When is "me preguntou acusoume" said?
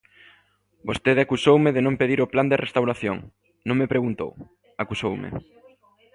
3.79-5.29